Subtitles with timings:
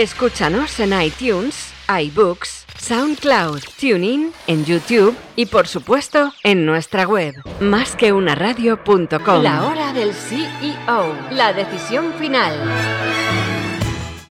[0.00, 9.42] Escúchanos en iTunes, iBooks, SoundCloud, TuneIn, en YouTube y por supuesto en nuestra web, másqueunaradio.com.
[9.42, 12.58] La hora del CEO, la decisión final.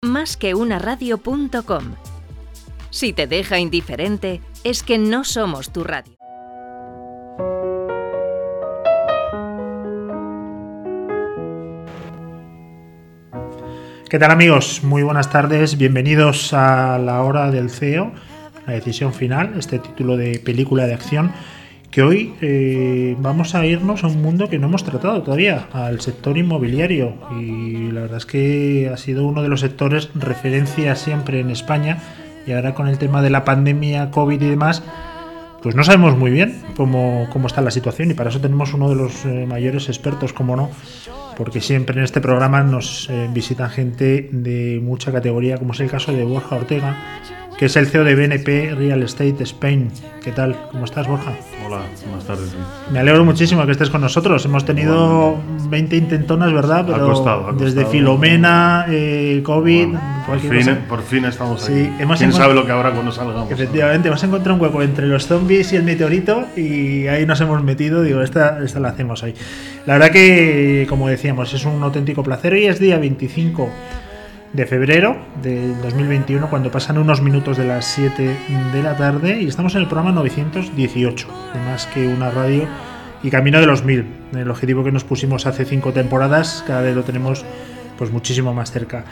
[0.00, 1.96] Másqueunaradio.com.
[2.88, 6.17] Si te deja indiferente, es que no somos tu radio.
[14.08, 14.82] ¿Qué tal amigos?
[14.84, 18.10] Muy buenas tardes, bienvenidos a la hora del CEO,
[18.66, 21.30] la decisión final, este título de película de acción,
[21.90, 26.00] que hoy eh, vamos a irnos a un mundo que no hemos tratado todavía, al
[26.00, 27.16] sector inmobiliario.
[27.38, 31.98] Y la verdad es que ha sido uno de los sectores referencia siempre en España
[32.46, 34.82] y ahora con el tema de la pandemia, COVID y demás,
[35.62, 38.88] pues no sabemos muy bien cómo, cómo está la situación y para eso tenemos uno
[38.88, 40.70] de los eh, mayores expertos, como no,
[41.36, 45.90] porque siempre en este programa nos eh, visitan gente de mucha categoría, como es el
[45.90, 46.96] caso de Borja Ortega,
[47.58, 49.90] que es el CEO de BNP Real Estate Spain.
[50.22, 50.56] ¿Qué tal?
[50.70, 51.32] ¿Cómo estás, Borja?
[51.66, 52.54] Hola, buenas tardes.
[52.92, 54.44] Me alegro muchísimo que estés con nosotros.
[54.44, 55.36] Hemos tenido
[55.68, 56.84] 20 intentonas, ¿verdad?
[56.86, 59.88] Pero ha costado, desde Filomena, eh, COVID,
[60.24, 63.50] por, fin, por fin estamos sí, Hemos ¿Quién sabe lo que habrá cuando salgamos?
[63.50, 67.64] Efectivamente, hemos encontrado un hueco entre los zombies y el meteorito y ahí nos hemos
[67.64, 68.02] metido.
[68.04, 69.34] Digo, esta, esta la hacemos hoy.
[69.84, 72.52] La verdad que, como decíamos, es un auténtico placer.
[72.52, 73.68] Hoy es día 25
[74.52, 78.36] de febrero del 2021, cuando pasan unos minutos de las 7
[78.72, 81.28] de la tarde y estamos en el programa 918,
[81.66, 82.66] más que una radio
[83.22, 84.06] y camino de los 1000.
[84.34, 87.44] El objetivo que nos pusimos hace cinco temporadas, cada vez lo tenemos
[87.98, 89.04] pues muchísimo más cerca.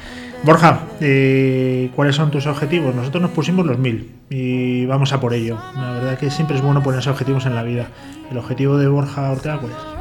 [0.45, 2.95] Borja, eh, ¿cuáles son tus objetivos?
[2.95, 5.59] Nosotros nos pusimos los 1000 y vamos a por ello.
[5.75, 7.89] La verdad que siempre es bueno ponerse objetivos en la vida.
[8.31, 9.96] ¿El objetivo de Borja Ortega cuál es?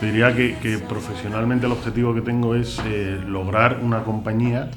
[0.00, 4.70] Diría que, profesionalmente el objetivo que tengo es eh, lograr una compañía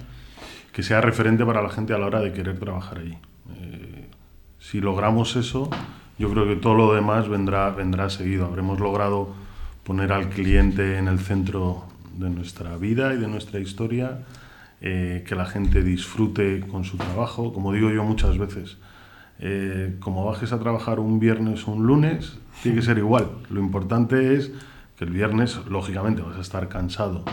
[0.71, 3.17] que sea referente para la gente a la hora de querer trabajar allí.
[3.55, 4.07] Eh,
[4.59, 5.69] si logramos eso,
[6.17, 8.45] yo creo que todo lo demás vendrá, vendrá seguido.
[8.45, 9.33] Habremos logrado
[9.83, 11.83] poner al cliente en el centro
[12.17, 14.19] de nuestra vida y de nuestra historia,
[14.81, 17.53] eh, que la gente disfrute con su trabajo.
[17.53, 18.77] Como digo yo muchas veces,
[19.99, 23.27] como bajes a trabajar un viernes o un lunes, tiene que ser igual.
[23.49, 24.51] Lo importante es
[25.01, 27.23] el viernes, lógicamente, vas a estar cansado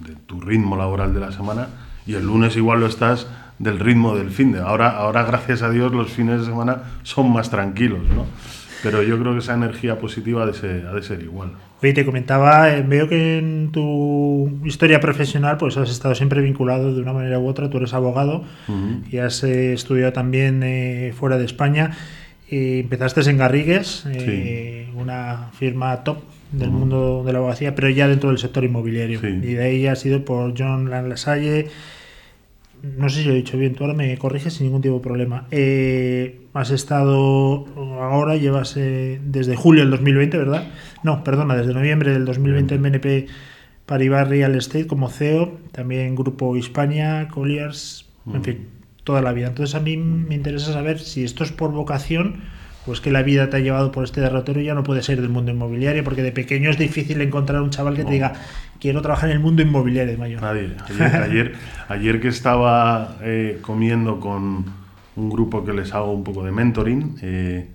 [0.00, 1.68] de tu ritmo laboral de la semana
[2.06, 3.26] y el lunes igual lo estás
[3.58, 4.60] del ritmo del fin de.
[4.60, 8.26] Ahora, ahora gracias a Dios, los fines de semana son más tranquilos, ¿no?
[8.82, 11.52] Pero yo creo que esa energía positiva ha de ser, ha de ser igual.
[11.82, 16.94] Oye, te comentaba, eh, veo que en tu historia profesional pues has estado siempre vinculado
[16.94, 18.44] de una manera u otra, tú eres abogado
[19.10, 21.96] y has eh, estudiado también eh, fuera de España.
[22.48, 24.06] Y empezaste en Garrigues,
[24.94, 26.18] una firma top
[26.52, 29.20] del mundo de la abogacía, pero ya dentro del sector inmobiliario.
[29.26, 31.68] Y de ahí ha sido por John Lasalle.
[32.82, 35.00] No sé si lo he dicho bien, tú ahora me corriges sin ningún tipo de
[35.00, 35.46] problema.
[35.50, 37.66] Eh, has estado
[38.00, 40.68] ahora, llevas eh, desde julio del 2020, ¿verdad?
[41.02, 43.26] No, perdona, desde noviembre del 2020 en BNP
[43.86, 48.66] Paribas Real Estate como CEO, también Grupo Hispania, Colliers, en fin,
[49.04, 49.46] toda la vida.
[49.46, 52.42] Entonces a mí me interesa saber si esto es por vocación
[52.86, 55.28] pues que la vida te ha llevado por este derrotero ya no puede ser del
[55.28, 58.34] mundo inmobiliario, porque de pequeño es difícil encontrar un chaval que te diga,
[58.80, 60.40] quiero trabajar en el mundo inmobiliario, mayor.
[60.40, 60.76] Nadie.
[61.20, 61.54] Ayer,
[61.88, 64.64] ayer, que estaba eh, comiendo con
[65.16, 67.70] un grupo que les hago un poco de mentoring, eh,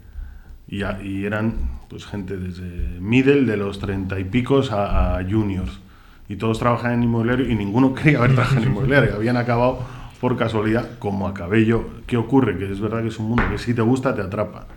[0.69, 1.55] y, eran
[1.89, 2.63] pues gente desde
[3.01, 5.81] middle, de los treinta y picos, a, juniors.
[6.29, 9.15] Y todos trabajan en inmobiliario y ninguno quería haber trabajado en inmobiliario.
[9.15, 9.79] Habían acabado
[10.21, 11.89] por casualidad, como acabé yo.
[12.07, 12.57] ¿Qué ocurre?
[12.57, 14.67] Que es verdad que es un mundo que si te gusta, te atrapa.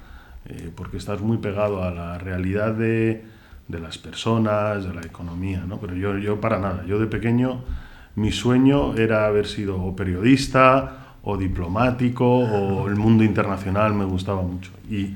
[0.47, 3.25] Eh, porque estás muy pegado a la realidad de,
[3.69, 5.78] de, las personas, de la economía, ¿no?
[5.78, 7.62] Pero yo, yo para nada, yo de pequeño
[8.16, 14.43] mi sueño era haber sido o periodista o diplomático o el mundo internacional me gustaba
[14.43, 14.71] mucho.
[14.88, 15.15] Y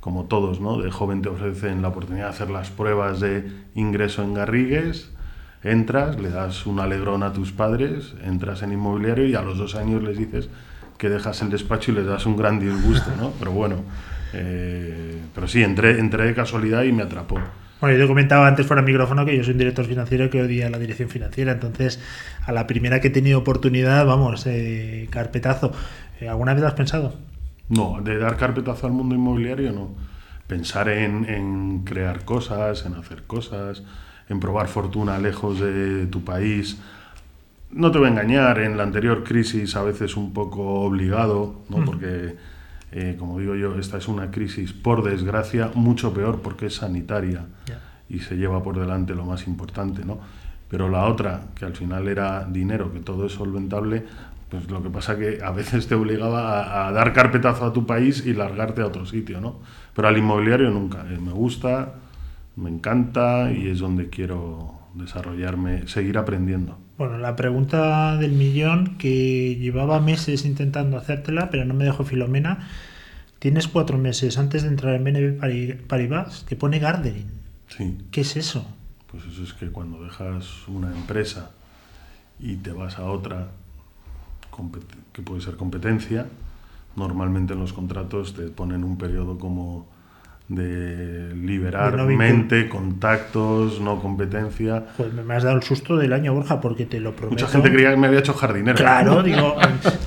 [0.00, 0.80] como todos, ¿no?
[0.80, 5.10] De joven te ofrecen la oportunidad de hacer las pruebas de ingreso en Garrigues,
[5.62, 9.74] entras, le das un alegrón a tus padres, entras en inmobiliario y a los dos
[9.74, 10.48] años les dices
[10.98, 13.32] que dejas el despacho y les das un gran disgusto, ¿no?
[13.38, 13.76] Pero bueno,
[14.32, 17.38] eh, pero sí, entré, entré de casualidad y me atrapó.
[17.80, 20.40] Bueno, yo te comentaba antes fuera del micrófono que yo soy un director financiero que
[20.40, 22.00] odia la dirección financiera, entonces
[22.44, 25.72] a la primera que he tenido oportunidad, vamos, eh, carpetazo.
[26.20, 27.14] Eh, ¿Alguna vez lo has pensado?
[27.68, 29.90] No, de dar carpetazo al mundo inmobiliario no.
[30.46, 33.82] Pensar en, en crear cosas, en hacer cosas,
[34.28, 36.78] en probar fortuna lejos de tu país.
[37.70, 41.78] No te voy a engañar, en la anterior crisis a veces un poco obligado, ¿no?
[41.78, 41.84] Mm.
[41.84, 42.36] Porque
[42.98, 47.44] eh, como digo yo, esta es una crisis, por desgracia, mucho peor porque es sanitaria
[48.08, 50.18] y se lleva por delante lo más importante, ¿no?
[50.70, 54.06] Pero la otra, que al final era dinero, que todo es solventable,
[54.48, 58.24] Pues lo que pasa que a veces te obligaba a, dar carpetazo a tu país
[58.24, 59.60] y largarte a otro sitio, ¿no?
[59.94, 61.04] Pero al inmobiliario nunca.
[61.10, 61.96] Eh, me gusta,
[62.56, 66.78] me encanta y es donde quiero desarrollarme, seguir aprendiendo.
[66.98, 72.68] Bueno, la pregunta del millón que llevaba meses intentando hacértela, pero no me dejó Filomena.
[73.38, 77.30] Tienes cuatro meses antes de entrar en BNP Paribas, que pone gardening.
[77.68, 77.98] Sí.
[78.10, 78.66] ¿Qué es eso?
[79.10, 81.50] Pues eso es que cuando dejas una empresa
[82.40, 83.48] y te vas a otra
[85.12, 86.26] que puede ser competencia,
[86.96, 89.86] normalmente en los contratos te ponen un periodo como
[90.48, 94.84] de liberar mente, contactos, no competencia.
[94.96, 97.42] Pues me has dado el susto del año, Borja, porque te lo prometo.
[97.42, 98.76] Mucha gente creía que me había hecho jardinero.
[98.76, 99.56] Claro, digo,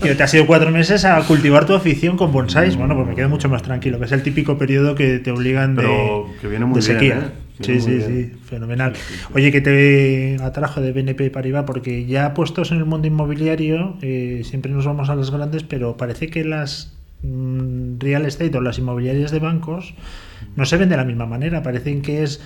[0.01, 2.77] que te has ido cuatro meses a cultivar tu afición con bonsáis.
[2.77, 5.75] Bueno, pues me quedo mucho más tranquilo, que es el típico periodo que te obligan
[5.75, 7.17] de, que viene muy sequía.
[7.17, 7.49] ¿eh?
[7.59, 8.93] sí, sí, sí, fenomenal.
[9.33, 14.43] Oye, que te atrajo de BNP Paribas, porque ya puestos en el mundo inmobiliario, eh,
[14.45, 18.79] siempre nos vamos a las grandes, pero parece que las mm, real estate o las
[18.79, 19.95] inmobiliarias de bancos
[20.59, 21.63] no se ven de la misma manera.
[21.63, 22.41] Parecen que es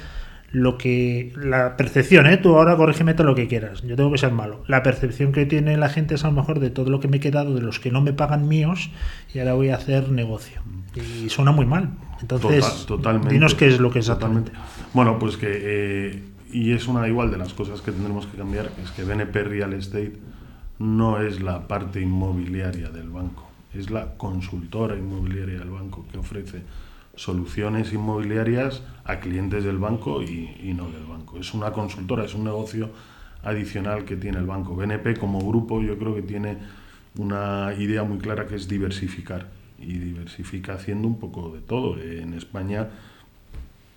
[0.54, 2.38] lo que la percepción, ¿eh?
[2.38, 4.64] tú ahora corrígeme todo lo que quieras, yo tengo que ser malo.
[4.68, 7.18] La percepción que tiene la gente es a lo mejor de todo lo que me
[7.18, 8.92] he quedado, de los que no me pagan míos,
[9.34, 10.62] y ahora voy a hacer negocio.
[10.96, 11.90] Y suena muy mal.
[12.22, 14.52] Entonces, totalmente, dinos qué es lo que es exactamente.
[14.94, 18.70] Bueno, pues que, eh, y es una igual de las cosas que tendremos que cambiar,
[18.84, 20.14] es que BNP Real Estate
[20.78, 26.62] no es la parte inmobiliaria del banco, es la consultora inmobiliaria del banco que ofrece
[27.16, 31.38] soluciones inmobiliarias a clientes del banco y, no del banco.
[31.38, 32.90] Es una consultora, es un negocio
[33.44, 34.76] adicional que tiene el banco.
[34.76, 36.58] BNP como grupo yo creo que tiene
[37.18, 39.48] una idea muy clara que es diversificar
[39.80, 42.00] y diversifica haciendo un poco de todo.
[42.02, 42.90] En España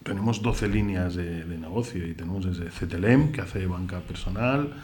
[0.03, 4.75] tenemos 12 líneas de, negocio y tenemos desde CTLM que hace banca personal,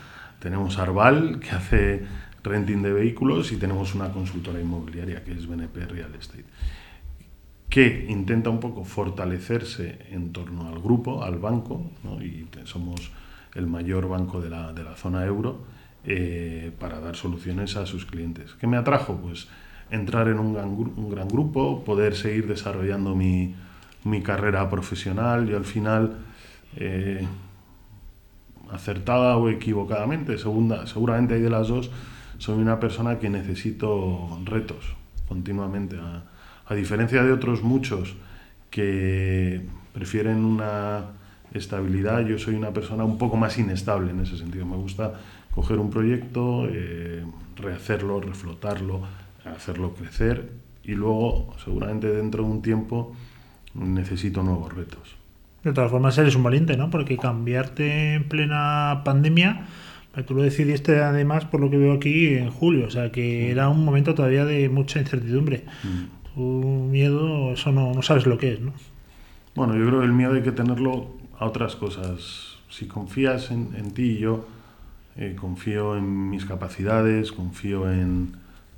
[0.40, 2.06] tenemos Arval que hace
[2.42, 6.44] renting de vehículos y tenemos una consultora inmobiliaria que es BNP Real Estate
[7.72, 11.90] que intenta un poco fortalecerse en torno al grupo, al banco,
[12.20, 13.10] y somos
[13.54, 15.64] el mayor banco de la, de la zona euro,
[16.04, 18.52] eh, para dar soluciones a sus clientes.
[18.60, 19.16] ¿Qué me atrajo?
[19.16, 19.48] Pues
[19.90, 23.54] entrar en un gran, grupo, poder seguir desarrollando mi,
[24.04, 25.48] mi, carrera profesional.
[25.48, 26.18] y al final,
[26.76, 27.26] eh,
[28.70, 31.90] acertada o equivocadamente, segunda, seguramente hay de las dos,
[32.36, 34.94] soy una persona que necesito retos
[35.26, 35.96] continuamente.
[36.66, 38.14] A diferencia de otros muchos
[38.70, 39.60] que
[39.92, 41.04] prefieren una
[41.52, 44.64] estabilidad, yo soy una persona un poco más inestable en ese sentido.
[44.64, 45.14] Me gusta
[45.54, 47.24] coger un proyecto, eh,
[47.56, 49.02] rehacerlo, reflotarlo,
[49.44, 50.50] hacerlo crecer
[50.82, 53.14] y luego, seguramente dentro de un tiempo,
[53.74, 55.16] necesito nuevos retos.
[55.62, 56.90] De todas formas, eres un valiente, ¿no?
[56.90, 59.66] Porque cambiarte en plena pandemia,
[60.26, 63.68] tú lo decidiste además, por lo que veo aquí, en julio, o sea que era
[63.68, 65.64] un momento todavía de mucha incertidumbre.
[65.84, 68.72] Mm tu miedo, eso no, no sabes lo que es, ¿no?
[69.54, 71.08] Bueno, yo creo que el miedo hay que tenerlo
[71.38, 72.56] a otras cosas.
[72.70, 74.46] Si confías en, en ti yo,
[75.16, 78.36] eh, confío en mis capacidades, confío en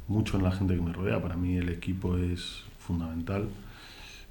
[0.09, 1.23] mucho en la gente que me rodea.
[1.23, 3.49] Para mí el equipo es fundamental.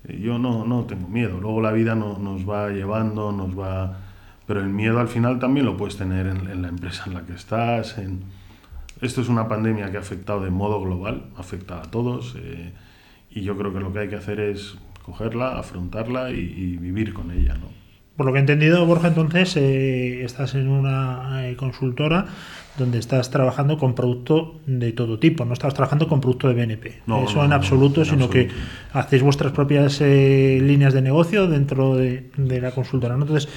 [0.08, 1.40] Eh, yo no, no tengo miedo.
[1.40, 4.00] Luego la vida no, nos va llevando, nos va...
[4.46, 7.22] Pero el miedo al final también lo puedes tener en, en la empresa en la
[7.26, 7.98] que estás.
[7.98, 8.22] En...
[9.00, 12.36] Esto es una pandemia que ha afectado de modo global, afecta a todos.
[12.38, 12.74] Eh,
[13.34, 17.32] y yo creo que lo que hay que hacer es cogerla, afrontarla y, vivir con
[17.32, 17.68] ella, ¿no?
[18.16, 22.28] Por lo que he entendido, Borja, entonces eh, estás en una eh, consultora
[22.78, 27.02] donde estás trabajando con producto de todo tipo, no estás trabajando con producto de BNP.
[27.08, 28.50] No, Eso en, absoluto, sino que
[28.94, 33.16] hacéis vuestras propias eh, líneas de negocio dentro de, la consultora.
[33.16, 33.50] Entonces,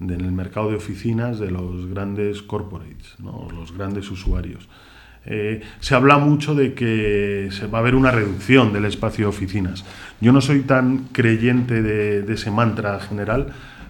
[0.00, 3.48] en el mercado de oficinas de los grandes corporates, ¿no?
[3.50, 4.68] los grandes usuarios.
[5.30, 9.28] Eh, se habla mucho de que se va a haber una reducción del espacio de
[9.28, 9.84] oficinas.
[10.20, 13.48] Yo no soy tan creyente de, ese mantra general,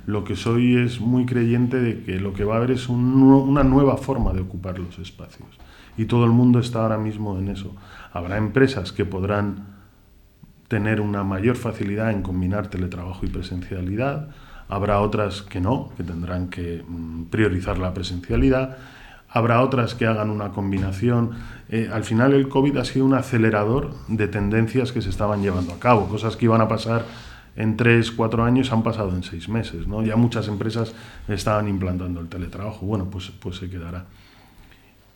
[0.08, 3.62] lo que soy es muy creyente de que lo que va a haber es una
[3.62, 5.50] nueva forma de ocupar los espacios.
[5.98, 7.76] Y todo el mundo está ahora mismo en eso.
[8.14, 9.66] Habrá empresas que podrán
[10.66, 14.30] tener una mayor facilidad en combinar teletrabajo y presencialidad,
[14.70, 18.78] habrá otras que no, que tendrán que mm, priorizar la presencialidad,
[19.28, 21.32] habrá otras que hagan una combinación.
[21.68, 25.74] Eh, al final el COVID ha sido un acelerador de tendencias que se estaban llevando
[25.74, 27.04] a cabo, cosas que iban a pasar
[27.58, 29.86] en tres, cuatro años han pasado en seis meses.
[29.86, 30.02] ¿no?
[30.02, 30.94] Ya muchas empresas
[31.28, 32.86] estaban implantando el teletrabajo.
[32.86, 34.06] Bueno, pues, pues se quedará.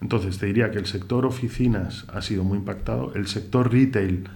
[0.03, 4.29] Entonces te diría que el sector oficinas ha sido muy impactado, el sector retail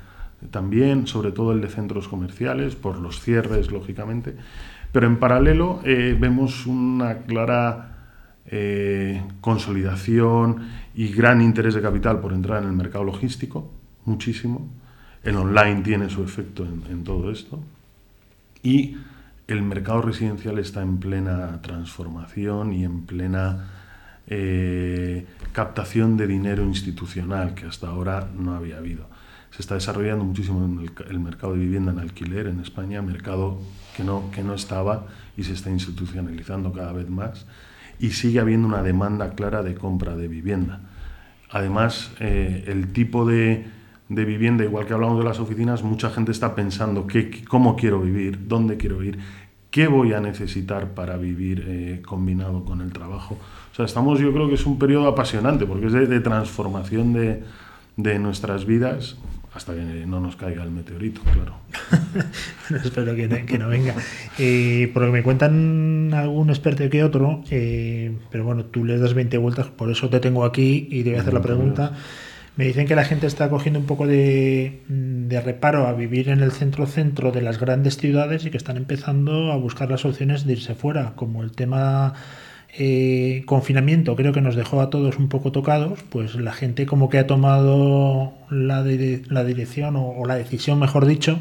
[0.52, 4.36] también, sobre todo el de centros comerciales, por los cierres, lógicamente,
[4.92, 7.96] pero en paralelo eh, vemos una clara
[8.46, 13.72] eh, consolidación y gran interés de capital por entrar en el mercado logístico,
[14.04, 14.70] muchísimo.
[15.24, 17.58] El online tiene su efecto en, todo esto.
[18.62, 18.96] Y
[19.48, 23.70] el mercado residencial está en plena transformación y en plena
[24.26, 29.06] eh, captación de dinero institucional que hasta ahora no había habido
[29.56, 33.58] se está desarrollando muchísimo en el, mercado de vivienda en alquiler en España, mercado
[33.96, 37.46] que no, que no estaba y se está institucionalizando cada vez más
[37.98, 40.80] y sigue habiendo una demanda clara de compra de vivienda.
[41.50, 43.66] Además, eh, el tipo de,
[44.08, 48.00] de, vivienda, igual que hablamos de las oficinas, mucha gente está pensando qué, cómo quiero
[48.00, 49.18] vivir, dónde quiero ir,
[49.70, 53.36] qué voy a necesitar para vivir eh, combinado con el trabajo.
[53.72, 57.12] O sea, estamos, yo creo que es un periodo apasionante porque es de, de transformación
[57.12, 57.42] de,
[57.96, 59.16] de nuestras vidas
[59.56, 61.54] hasta que no nos caiga el meteorito, claro.
[62.84, 63.26] Espero que,
[63.58, 63.94] no venga.
[64.38, 68.98] Eh, por lo que me cuentan algún experto que otro, eh, pero bueno, tú le
[68.98, 71.92] das 20 vueltas, por eso te tengo aquí y te voy a hacer la pregunta.
[72.56, 76.40] Me dicen que la gente está cogiendo un poco de, de reparo a vivir en
[76.40, 80.54] el centro-centro de las grandes ciudades y que están empezando a buscar las opciones de
[80.54, 82.14] irse fuera, como el tema
[82.78, 87.08] eh, confinamiento creo que nos dejó a todos un poco tocados, pues la gente como
[87.08, 91.38] que ha tomado la, la dirección o, la decisión, mejor dicho,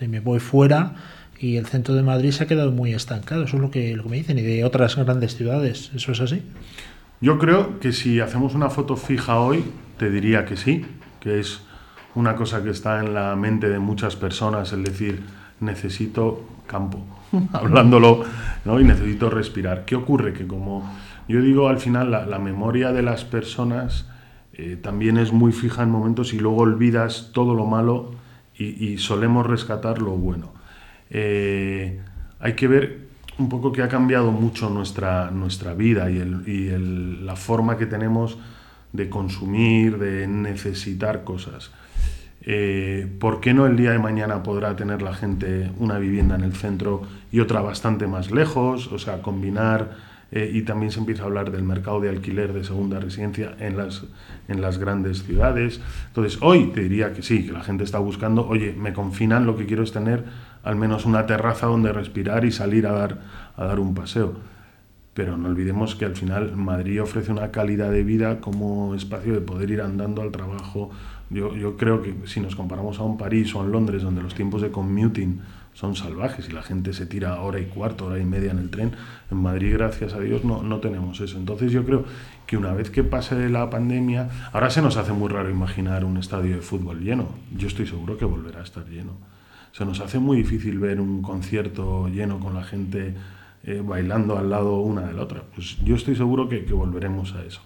[0.00, 0.94] de me voy fuera
[1.38, 3.44] y el centro de Madrid se ha quedado muy estancado.
[3.44, 5.90] Eso es lo que, lo que me dicen y de otras grandes ciudades.
[5.94, 6.42] ¿Eso es así?
[7.22, 9.64] Yo creo que si hacemos una foto fija hoy,
[9.96, 10.84] te diría que sí,
[11.20, 11.62] que es
[12.16, 15.22] una cosa que está en la mente de muchas personas, el decir,
[15.60, 16.98] necesito campo,
[17.52, 18.24] hablándolo,
[18.64, 18.80] ¿no?
[18.80, 19.84] y necesito respirar.
[19.84, 20.32] ¿Qué ocurre?
[20.32, 20.92] Que como
[21.28, 24.10] yo digo, al final la, memoria de las personas
[24.54, 28.10] eh, también es muy fija en momentos y luego olvidas todo lo malo
[28.58, 30.52] y, solemos rescatar lo bueno.
[31.10, 32.00] Eh,
[32.40, 33.01] hay que ver
[33.38, 38.38] un poco que ha cambiado mucho nuestra, nuestra vida y, el, la forma que tenemos
[38.92, 41.70] de consumir, de necesitar cosas.
[42.44, 46.42] Eh, ¿Por qué no el día de mañana podrá tener la gente una vivienda en
[46.42, 48.90] el centro y otra bastante más lejos?
[48.92, 49.96] O sea, combinar
[50.32, 53.76] eh, y también se empieza a hablar del mercado de alquiler de segunda residencia en
[53.76, 54.04] las,
[54.48, 55.80] en las grandes ciudades.
[56.08, 59.56] Entonces, hoy te diría que sí, que la gente está buscando, oye, me confinan, lo
[59.56, 60.24] que quiero es tener
[60.62, 63.20] al menos una terraza donde respirar y salir a dar,
[63.56, 64.34] a dar un paseo.
[65.14, 69.40] Pero no olvidemos que al final Madrid ofrece una calidad de vida como espacio de
[69.40, 70.90] poder ir andando al trabajo,
[71.32, 74.34] yo, creo que si nos comparamos a un París o a un Londres, donde los
[74.34, 75.40] tiempos de commuting
[75.72, 78.68] son salvajes y la gente se tira hora y cuarto, hora y media en el
[78.68, 78.92] tren,
[79.30, 81.38] en Madrid, gracias a Dios, no, no tenemos eso.
[81.38, 82.04] Entonces yo creo
[82.46, 86.18] que una vez que pase la pandemia, ahora se nos hace muy raro imaginar un
[86.18, 87.28] estadio de fútbol lleno.
[87.56, 89.12] Yo estoy seguro que volverá a estar lleno.
[89.72, 93.14] Se nos hace muy difícil ver un concierto lleno con la gente
[93.64, 95.42] eh, bailando al lado una de la otra.
[95.54, 97.62] Pues yo estoy seguro que volveremos a eso.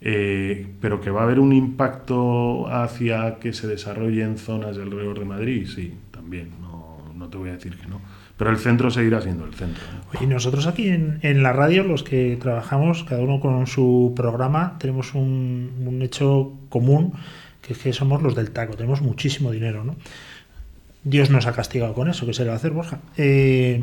[0.00, 4.88] Eh, pero que va a haber un impacto hacia que se desarrolle en zonas del
[4.88, 8.00] alrededor de Madrid, sí, también, no, no te voy a decir que no.
[8.36, 9.82] Pero el centro seguirá siendo el centro.
[10.20, 14.76] Y nosotros aquí en, en, la radio, los que trabajamos, cada uno con su programa,
[14.78, 17.14] tenemos un, un hecho común,
[17.62, 19.96] que es que somos los del taco, tenemos muchísimo dinero, ¿no?
[21.06, 22.98] Dios nos ha castigado con eso, ¿qué se le va a hacer, Borja?
[23.16, 23.80] Eh,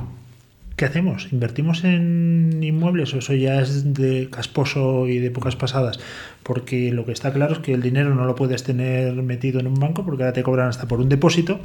[0.75, 1.31] ¿Qué hacemos?
[1.31, 6.01] ¿Invertimos en inmuebles o eso ya es de casposo y de pocas pasadas?
[6.43, 9.67] Porque lo que está claro es que el dinero no lo puedes tener metido en
[9.67, 11.61] un banco porque ahora te cobran hasta por un depósito.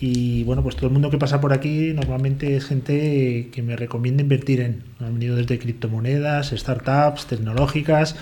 [0.00, 3.76] Y bueno, pues todo el mundo que pasa por aquí normalmente es gente que me
[3.76, 4.82] recomienda invertir en.
[4.98, 8.16] Han venido desde criptomonedas, startups, tecnológicas.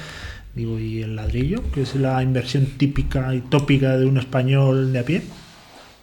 [0.55, 1.63] Digo, ¿y el ladrillo?
[1.73, 5.23] Que es la inversión típica y tópica de un español de a pie.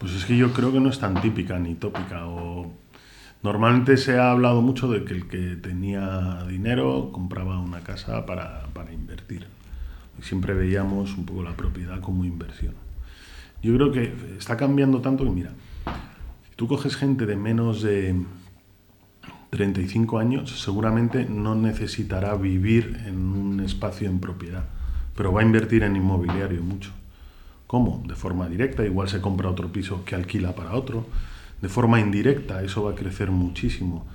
[0.03, 2.27] Pues es que yo creo que no es tan típica ni tópica.
[2.27, 2.73] O...
[3.41, 8.65] Normalmente se ha hablado mucho de que el que tenía dinero compraba una casa para,
[8.73, 9.47] para invertir.
[10.21, 12.73] Siempre veíamos un poco la propiedad como inversión.
[13.61, 15.51] Yo creo que está cambiando tanto que, mira,
[16.57, 18.13] tú coges gente de menos de
[19.51, 24.65] 35 años, seguramente no necesitará vivir en un espacio en propiedad,
[25.15, 26.91] pero va a invertir en inmobiliario mucho.
[27.73, 28.03] ¿Cómo?
[28.05, 31.07] De forma directa, igual se compra otro piso que alquila para otro.
[31.59, 34.05] De forma indirecta, eso va a crecer muchísimo.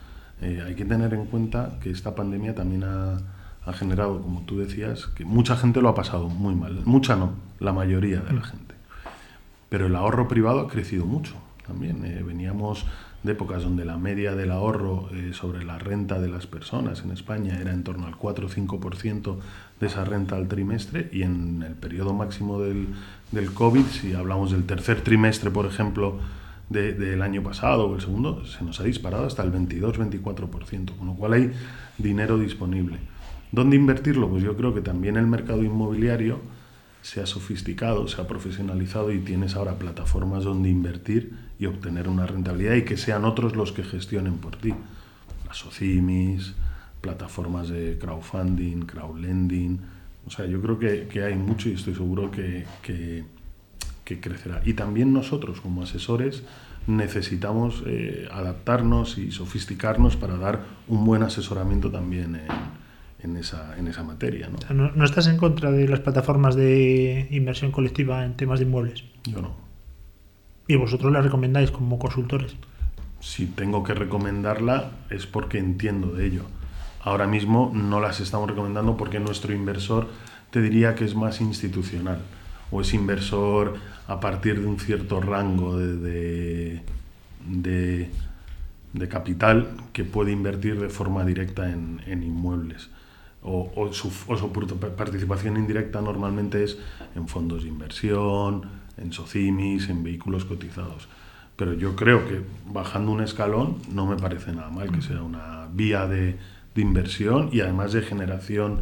[0.40, 3.18] Eh, hay que tener en cuenta que esta pandemia también ha,
[3.64, 6.82] ha generado, como tú decías, que mucha gente lo ha pasado muy mal.
[6.84, 8.76] Mucha no, la mayoría de la gente.
[9.68, 11.34] Pero el ahorro privado ha crecido mucho
[11.66, 12.04] también.
[12.04, 12.86] Eh, veníamos
[13.24, 17.10] de épocas donde la media del ahorro eh, sobre la renta de las personas en
[17.10, 19.36] España era en torno al 4 o 5%
[19.80, 22.88] de esa renta al trimestre y en el periodo máximo del,
[23.30, 26.18] del COVID, si hablamos del tercer trimestre, por ejemplo,
[26.68, 31.14] del año pasado o el segundo, se nos ha disparado hasta el 22-24%, con lo
[31.14, 31.52] cual hay
[31.97, 32.99] dinero disponible.
[33.52, 34.28] ¿Dónde invertirlo?
[34.28, 36.40] Pues yo creo que también el mercado inmobiliario
[37.00, 42.26] se ha sofisticado, se ha profesionalizado y tienes ahora plataformas donde invertir y obtener una
[42.26, 44.75] rentabilidad y que sean otros los que gestionen por ti.
[45.47, 46.54] Las SOCIMIS,
[47.08, 49.80] plataformas de crowdfunding, crowdlending.
[50.26, 53.24] O sea, yo creo que, que hay mucho y estoy seguro que, que,
[54.04, 54.60] que, crecerá.
[54.64, 56.42] Y también nosotros como asesores
[56.86, 62.78] necesitamos eh, adaptarnos y sofisticarnos para dar un buen asesoramiento también en
[63.22, 64.48] en esa, en esa materia.
[64.48, 64.92] ¿no?
[64.94, 65.04] ¿no?
[65.04, 69.04] estás en contra de las plataformas de inversión colectiva en temas de inmuebles?
[69.24, 69.56] Yo no.
[70.66, 72.54] ¿Y vosotros la recomendáis como consultores?
[73.20, 76.42] Si tengo que recomendarla es porque entiendo de ello.
[77.08, 80.08] Ahora mismo no las estamos recomendando porque nuestro inversor
[80.50, 82.20] te diría que es más institucional
[82.70, 83.76] o es inversor
[84.08, 86.82] a partir de un cierto rango de,
[87.46, 88.10] de,
[88.92, 92.90] de, capital que puede invertir de forma directa en, en inmuebles
[93.42, 94.11] o, su,
[94.94, 96.76] participación indirecta normalmente es
[97.14, 101.09] en fondos de inversión, en socimis, en vehículos cotizados.
[101.56, 105.68] Pero yo creo que bajando un escalón no me parece nada mal que sea una
[105.72, 106.37] vía de,
[106.78, 108.80] de inversión y además de generación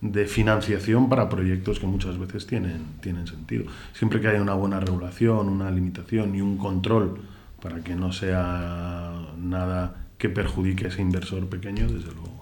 [0.00, 3.64] de financiación para proyectos que muchas veces tienen, tienen sentido.
[3.92, 7.20] Siempre que haya una buena regulación, una limitación y un control
[7.62, 12.36] para que no sea nada que perjudique a ese inversor pequeño, desde luego.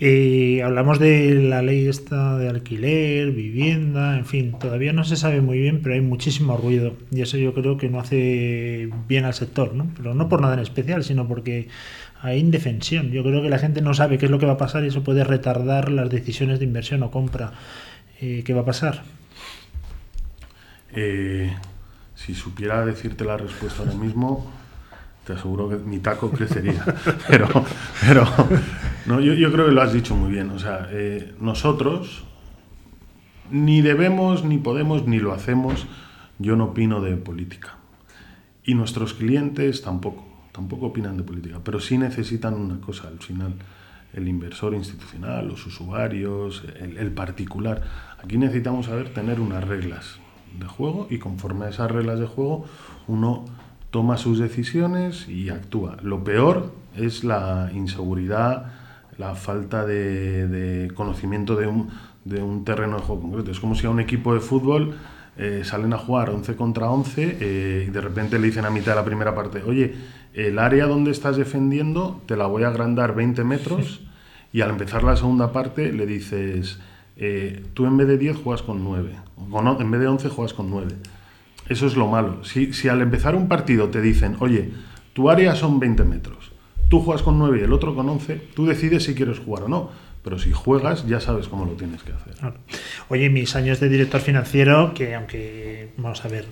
[0.00, 5.40] Eh, hablamos de la ley esta de alquiler, vivienda, en fin, todavía no se sabe
[5.40, 9.34] muy bien, pero hay muchísimo ruido y eso yo creo que no hace bien al
[9.34, 9.86] sector, ¿no?
[9.96, 11.68] Pero no por nada en especial, sino porque
[12.22, 13.10] hay indefensión.
[13.10, 14.88] Yo creo que la gente no sabe qué es lo que va a pasar y
[14.88, 17.52] eso puede retardar las decisiones de inversión o compra.
[18.20, 19.02] Eh, ¿Qué va a pasar?
[20.94, 21.52] Eh,
[22.14, 24.52] si supiera decirte la respuesta ahora mismo,
[25.26, 26.84] te aseguro que mi taco crecería.
[27.28, 27.48] pero
[28.00, 28.24] pero
[29.06, 30.50] no, yo, yo, creo que lo has dicho muy bien.
[30.50, 32.22] O sea, eh, nosotros
[33.50, 35.86] ni debemos, ni podemos, ni lo hacemos.
[36.38, 37.76] Yo no opino de política.
[38.64, 41.58] Y nuestros clientes tampoco, tampoco opinan de política.
[41.62, 43.54] Pero sí necesitan una cosa al final.
[44.12, 47.82] El inversor institucional, los usuarios, el, el particular.
[48.22, 50.18] Aquí necesitamos saber tener unas reglas
[50.58, 52.66] de juego y conforme a esas reglas de juego
[53.08, 53.46] uno
[53.90, 55.98] toma sus decisiones y actúa.
[56.02, 58.72] Lo peor es la inseguridad,
[59.18, 61.90] la falta de, conocimiento de un,
[62.24, 63.50] de un, terreno de juego concreto.
[63.50, 64.94] Es como si a un equipo de fútbol
[65.36, 68.92] eh, salen a jugar 11 contra 11 eh, y de repente le dicen a mitad
[68.92, 69.94] de la primera parte, oye,
[70.34, 74.00] el área donde estás defendiendo te la voy a agrandar 20 metros
[74.52, 76.78] y al empezar la segunda parte le dices,
[77.16, 79.14] eh, tú en vez de 10 juegas con 9,
[79.78, 80.88] en vez de 11 juegas con 9
[81.68, 82.44] eso es lo malo.
[82.44, 84.70] Si, si al empezar un partido te dicen, oye,
[85.12, 86.52] tu área son 20 metros,
[86.88, 89.68] tú juegas con 9 y el otro con 11, tú decides si quieres jugar o
[89.68, 89.90] no.
[90.22, 92.34] Pero si juegas, ya sabes cómo lo tienes que hacer.
[93.08, 96.44] Oye, mis años de director financiero, que aunque, vamos a ver,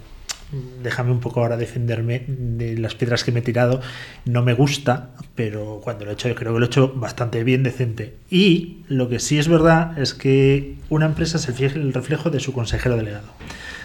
[0.82, 3.80] déjame un poco ahora defenderme de las piedras que me he tirado,
[4.24, 7.62] no me gusta, pero cuando lo he hecho, creo que lo he hecho bastante bien,
[7.62, 8.14] decente.
[8.30, 12.52] Y lo que sí es verdad es que una empresa es el reflejo de su
[12.52, 13.28] consejero delegado.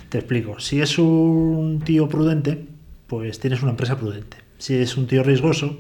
[0.10, 0.60] Te explico.
[0.60, 2.65] Si es un tío prudente,
[3.08, 4.38] pues tienes una empresa prudente.
[4.58, 5.78] Si es un tío riesgoso,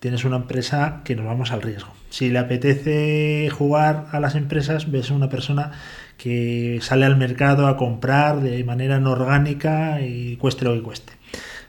[0.00, 1.92] tienes una empresa que nos vamos al riesgo.
[2.10, 5.72] Si le apetece jugar a las empresas, ves a una persona
[6.16, 11.12] que sale al mercado a comprar de manera no orgánica y cueste lo que cueste.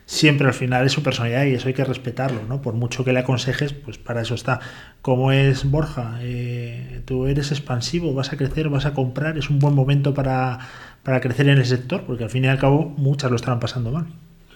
[0.06, 2.64] Siempre al final es su personalidad y eso hay que respetarlo, ¿no?
[2.64, 4.60] Por mucho que le aconsejes, pues para eso está.
[5.04, 9.60] Como es Borja, eh, tú eres expansivo, vas a crecer, vas a comprar, es un
[9.60, 10.60] buen momento para
[11.04, 13.92] para crecer en el sector, porque al fin y al cabo muchas lo están pasando
[13.92, 14.08] mal.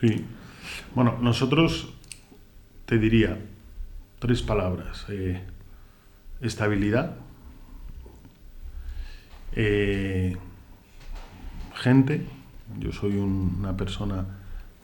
[0.02, 0.26] Sí.
[0.94, 1.90] Bueno, nosotros
[2.86, 3.40] te diría
[4.24, 5.06] tres palabras.
[5.10, 5.42] Eh,
[6.40, 7.18] estabilidad,
[9.54, 10.38] eh,
[11.76, 12.26] gente.
[12.80, 14.26] Yo soy una persona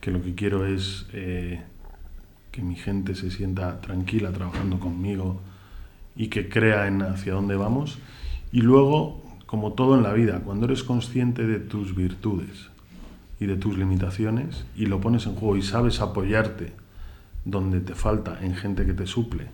[0.01, 1.61] que lo que quiero es eh,
[2.51, 5.39] que mi gente se sienta tranquila trabajando conmigo
[6.17, 7.97] y que crea en hacia dónde vamos.
[8.51, 12.71] Y luego, como todo en la vida, cuando eres consciente de tus virtudes
[13.39, 16.73] y de tus limitaciones y lo pones en juego y sabes apoyarte
[17.49, 19.47] donde te falta en gente que te suple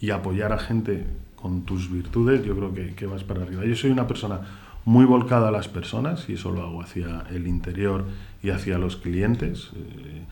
[0.00, 3.64] y apoyar a gente con tus virtudes, yo creo que, que vas para arriba.
[3.64, 4.40] Yo soy una persona
[4.84, 8.06] muy volcada a las personas y eso lo hago hacia el interior
[8.42, 9.70] y hacia los clientes.
[9.74, 10.24] Eh,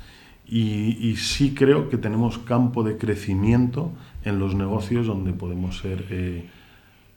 [0.50, 3.92] y, sí creo que tenemos campo de crecimiento
[4.24, 6.48] en los negocios donde podemos ser eh,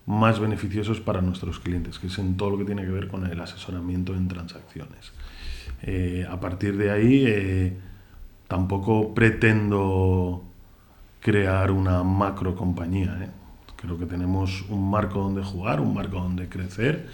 [0.06, 3.26] más beneficiosos para nuestros clientes, que es en todo lo que tiene que ver con
[3.26, 5.14] el asesoramiento en transacciones.
[5.82, 7.78] Eh, a partir de ahí,
[8.52, 10.44] tampoco pretendo
[11.22, 13.32] crear una macro compañía.
[13.78, 17.08] Creo que tenemos un marco donde jugar, un marco donde crecer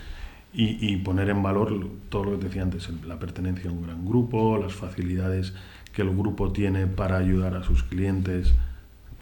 [0.51, 4.03] y, poner en valor todo lo que te decía antes, la pertenencia a un gran
[4.03, 5.53] grupo, las facilidades
[5.93, 8.55] que el grupo tiene para ayudar a sus clientes,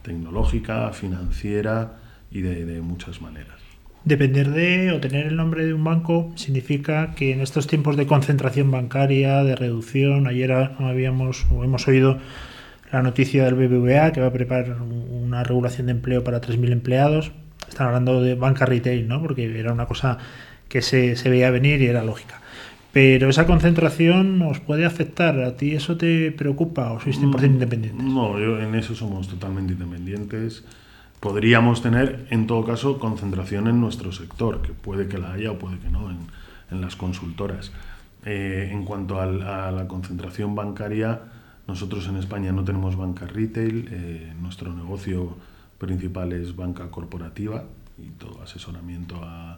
[0.02, 1.98] tecnológica, financiera
[2.32, 3.65] y de, muchas maneras.
[4.06, 8.06] Depender de o tener el nombre de un banco significa que en estos tiempos de
[8.06, 12.20] concentración bancaria, de reducción, ayer habíamos o hemos oído
[12.92, 17.32] la noticia del BBVA que va a preparar una regulación de empleo para 3.000 empleados.
[17.68, 19.24] Están hablando de banca retail, ¿no?
[19.24, 20.20] Porque era una cosa
[20.70, 22.42] que se, se veía venir y era lógica.
[22.94, 25.42] Pero esa concentración os puede afectar.
[25.42, 28.06] ¿A ti eso te preocupa o sois 100% mm, independientes?
[28.06, 30.64] No, yo en eso somos totalmente independientes.
[31.26, 35.58] Podríamos tener, en todo caso, concentración en nuestro sector, que puede que la haya o
[35.58, 37.72] puede que no, en, las consultoras.
[38.26, 41.22] Eh, en cuanto a la concentración bancaria,
[41.68, 45.36] nosotros en España no tenemos banca retail, eh, nuestro negocio
[45.80, 47.64] principal es banca corporativa
[47.98, 49.58] y todo asesoramiento a,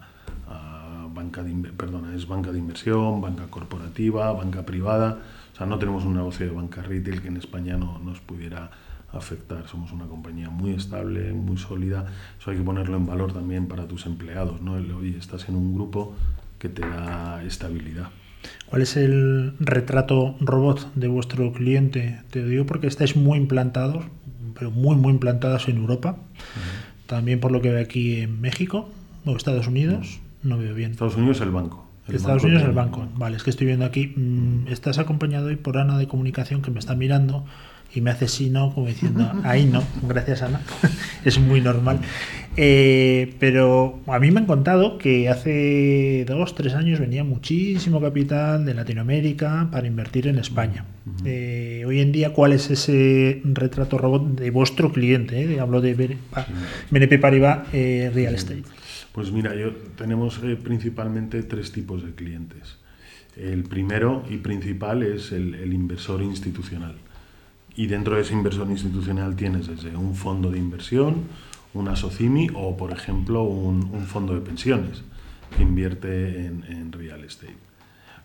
[1.14, 5.20] banca de, perdona, es banca de inversión, banca corporativa, banca privada.
[5.54, 8.72] O sea, no tenemos un negocio de banca retail que en España no nos pudiera
[9.12, 9.68] afectar.
[9.68, 12.06] Somos una compañía muy estable, muy sólida.
[12.40, 14.62] Eso hay que ponerlo en valor también para tus empleados.
[14.62, 14.74] ¿no?
[14.74, 16.16] Hoy estás en un grupo
[16.60, 18.10] que te da estabilidad.
[18.68, 22.22] ¿Cuál es el retrato robot de vuestro cliente?
[22.30, 24.06] Te digo porque estáis muy implantados,
[24.58, 26.18] pero muy, muy implantados en Europa.
[27.06, 28.90] También por lo que veo aquí en México
[29.26, 30.20] o Estados Unidos.
[30.44, 30.92] No veo bien.
[30.92, 31.88] Estados Unidos es el banco.
[32.08, 33.08] Estados Unidos es el banco.
[33.16, 34.14] Vale, es que estoy viendo aquí.
[34.16, 37.46] Mm, estás acompañado hoy por Ana de Comunicación que me está mirando
[37.94, 40.62] y me hace sí, no, como diciendo, ahí no, gracias Ana,
[41.26, 42.00] es muy normal.
[42.60, 48.66] Eh, pero a mí me han contado que hace dos, tres años venía muchísimo capital
[48.66, 50.86] de Latinoamérica para invertir en España.
[51.24, 55.42] Eh, hoy en día, ¿cuál es ese retrato robot de vuestro cliente?
[55.42, 55.60] Eh?
[55.60, 55.94] Hablo de
[56.90, 58.64] BNP Paribas Real Estate.
[59.12, 62.78] Pues mira, yo, tenemos principalmente tres tipos de clientes.
[63.36, 66.96] El primero y principal es el inversor institucional
[67.78, 71.26] y dentro de ese inversor institucional tienes desde un fondo de inversión,
[71.76, 75.04] una SOCIMI o, por ejemplo, un, fondo de pensiones
[75.56, 77.56] que invierte en, real estate.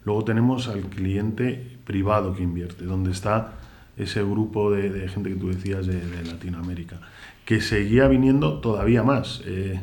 [0.04, 3.52] Luego tenemos al cliente privado que invierte, donde está
[3.98, 7.00] ese grupo de, gente que tú decías de, Latinoamérica,
[7.44, 9.42] que seguía viniendo todavía más.
[9.44, 9.82] Eh,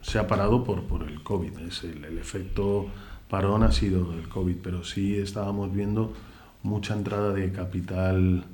[0.00, 2.86] se ha parado por, por el COVID, es el, el, efecto
[3.28, 6.14] parón ha sido el COVID, pero sí estábamos viendo
[6.62, 8.46] mucha entrada de capital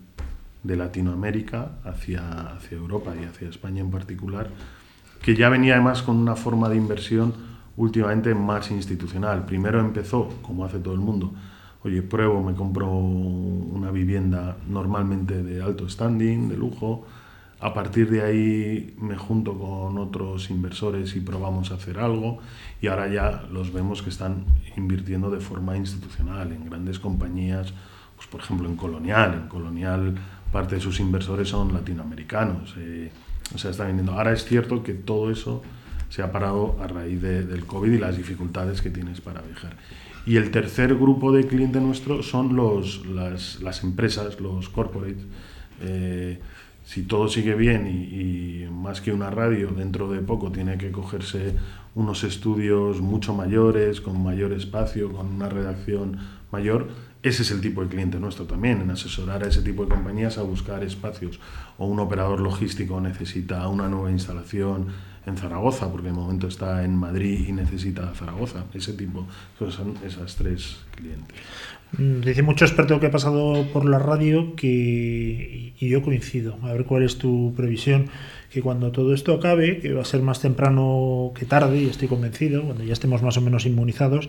[0.65, 4.51] de Latinoamérica hacia, hacia Europa y hacia España en particular,
[5.23, 7.33] que ya venía además con una forma de inversión
[7.77, 9.45] últimamente más institucional.
[9.45, 11.33] Primero empezó, como hace todo el mundo,
[11.85, 17.07] oye, pruebo, me compro una vivienda normalmente de alto standing, de lujo,
[17.61, 22.39] a partir de ahí me junto con otros inversores y probamos a hacer algo
[22.83, 24.45] y ahora ya los vemos que están
[24.77, 27.73] invirtiendo de forma institucional en grandes compañías,
[28.17, 30.15] pues por ejemplo en Colonial, en Colonial
[30.55, 32.77] parte de sus inversores son latinoamericanos.
[32.79, 33.11] Eh,
[33.53, 34.13] o sea, está vendiendo.
[34.13, 35.63] Ahora es cierto que todo eso
[36.09, 39.77] se ha parado a raíz del COVID y las dificultades que tienes para viajar.
[40.27, 45.27] Y el tercer grupo de cliente nuestro son los, las, empresas, los corporates.
[45.81, 46.39] Eh,
[46.85, 51.57] si todo sigue bien y, más que una radio, dentro de poco tiene que cogerse
[51.97, 56.19] unos estudios mucho mayores, con mayor espacio, con una redacción
[56.53, 56.89] mayor,
[57.25, 60.37] ese es el tipo de cliente nuestro también, en asesorar a ese tipo de compañías
[60.37, 61.41] a buscar espacios.
[61.79, 64.89] O un operador logístico necesita una nueva instalación
[65.25, 68.67] en Zaragoza, porque de momento está en Madrid y necesita Zaragoza.
[68.75, 69.27] Ese tipo,
[69.59, 71.35] son esas tres clientes.
[71.97, 76.59] Mm, dice mucho experto que ha pasado por la radio que, y yo coincido.
[76.63, 78.11] A ver cuál es tu previsión.
[78.51, 82.07] Que cuando todo esto acabe, que va a ser más temprano que tarde, y estoy
[82.07, 84.29] convencido, cuando ya estemos más o menos inmunizados,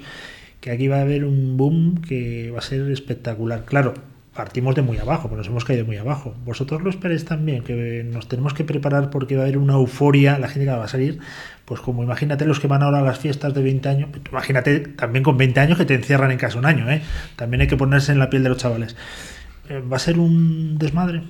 [0.65, 3.65] que aquí va a haber un boom que va a ser espectacular.
[3.65, 3.93] Claro,
[4.33, 6.33] partimos de muy abajo, pero nos hemos caído muy abajo.
[6.43, 10.39] Vosotros lo esperéis también, que nos tenemos que preparar porque va a haber una euforia,
[10.39, 11.19] la gente que va a salir,
[11.65, 14.79] pues como imagínate los que van ahora a las fiestas de 20 años, pues imagínate
[14.79, 17.03] también con 20 años que te encierran en casa un año, ¿eh?
[17.35, 18.95] también hay que ponerse en la piel de los chavales.
[19.69, 21.21] Eh, ¿Va a ser un desmadre?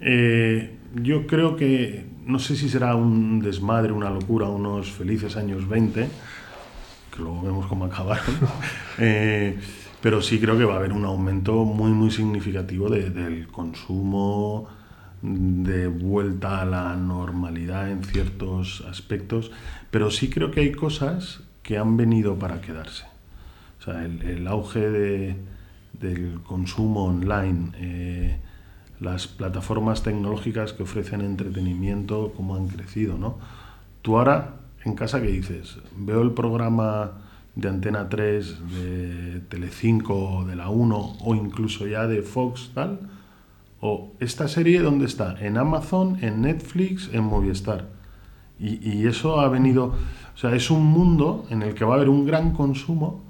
[0.00, 5.66] Eh, yo creo que, no sé si será un desmadre, una locura, unos felices años
[5.66, 6.06] 20,
[7.16, 8.36] que luego vemos cómo acabaron.
[8.98, 9.58] eh,
[10.00, 14.68] pero sí creo que va a haber un aumento muy, muy significativo del consumo,
[15.22, 19.50] de vuelta a la normalidad en ciertos aspectos,
[19.90, 23.06] pero sí creo que hay cosas que han venido para quedarse.
[23.80, 25.36] O sea, el, auge
[25.92, 28.36] del consumo online, eh,
[29.00, 33.38] las plataformas tecnológicas que ofrecen entretenimiento, cómo han crecido, ¿no?
[34.02, 34.54] Tú ahora
[34.86, 35.78] en casa, ¿qué dices?
[35.96, 37.12] Veo el programa
[37.56, 43.00] de Antena 3, de Telecinco, de la 1 o incluso ya de Fox, tal.
[43.80, 45.36] O esta serie, ¿dónde está?
[45.40, 47.88] En Amazon, en Netflix, en Movistar.
[48.58, 49.94] Y, eso ha venido,
[50.34, 53.22] o sea, es un mundo en el que va a haber un gran consumo,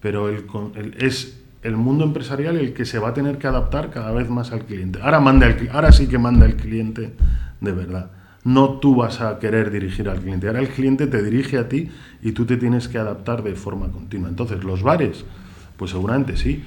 [0.00, 4.28] pero es el mundo empresarial el que se va a tener que adaptar cada vez
[4.28, 4.98] más al cliente.
[5.00, 7.14] Ahora, manda el, ahora sí que manda el cliente
[7.60, 8.10] de verdad
[8.46, 10.46] no tú vas a querer dirigir al cliente.
[10.46, 11.90] Ahora el cliente te dirige a ti
[12.22, 14.28] y tú te tienes que adaptar de forma continua.
[14.28, 15.24] Entonces, los bares,
[15.76, 16.62] pues seguramente sí,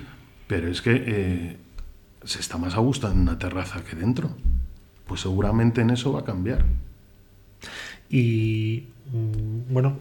[0.45, 1.57] pero es que eh,
[2.25, 4.29] se está más a gusto en una terraza que dentro.
[5.07, 6.65] Pues seguramente en eso va a cambiar.
[8.09, 9.93] Y mm, bueno,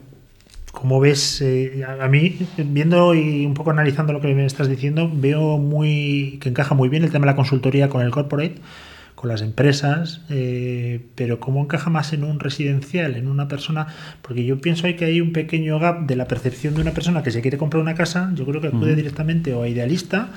[0.72, 5.08] como ves, eh, a mí, viendo y un poco analizando lo que me estás diciendo,
[5.14, 8.56] veo muy que encaja muy bien el tema de la consultoría con el corporate
[9.18, 13.88] con las empresas, eh, pero ¿cómo encaja más en un residencial, en una persona?
[14.22, 17.33] Porque yo pienso que hay un pequeño gap de la percepción de una persona que
[17.33, 20.28] se quiere comprar una casa, yo creo que acude directamente o a Idealista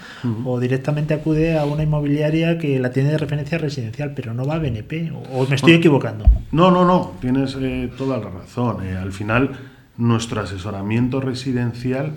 [0.46, 4.56] o directamente acude a una inmobiliaria que la tiene de referencia residencial, pero no va
[4.56, 6.26] a BNP, o, me estoy equivocando.
[6.52, 8.84] No, no, no, tienes eh, toda la razón.
[8.84, 8.98] Eh.
[8.98, 9.52] al final,
[9.98, 12.13] nuestro asesoramiento residencial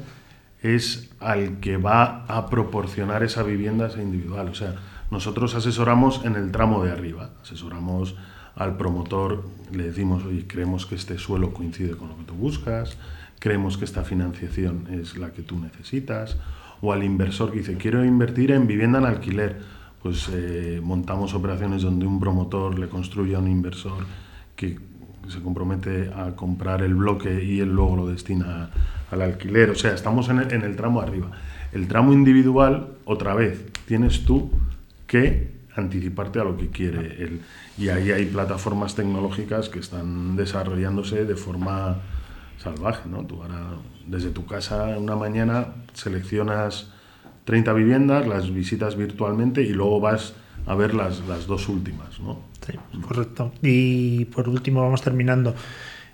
[0.63, 4.77] es al que va a proporcionar esa vivienda esa individual, o sea,
[5.15, 8.17] nosotros asesoramos en el tramo de arriba, asesoramos
[8.57, 12.97] al promotor, le decimos, oye, creemos que este suelo coincide con lo que tú buscas,
[13.39, 16.37] creemos que esta financiación es la que tú necesitas,
[16.81, 19.61] o al inversor que dice, quiero invertir en vivienda en alquiler,
[20.03, 24.05] pues eh, montamos operaciones donde un promotor le construye a un inversor
[24.57, 24.81] que
[25.29, 28.69] se compromete a comprar el bloque y él luego lo destina
[29.13, 31.31] al alquiler, o sea, estamos en el, en el tramo arriba.
[31.73, 34.51] El tramo individual, otra vez, tienes tú
[35.07, 37.41] que anticiparte a lo que quiere él.
[37.77, 41.99] Y ahí hay plataformas tecnológicas que están desarrollándose de forma
[42.59, 43.25] salvaje, ¿no?
[43.25, 46.93] Tú ahora, desde tu casa, una mañana, seleccionas
[47.45, 50.35] 30 viviendas, las visitas virtualmente y luego vas
[50.67, 52.41] a ver las, las dos últimas, ¿no?
[52.67, 53.53] Sí, correcto.
[53.63, 55.55] Y por último, vamos terminando.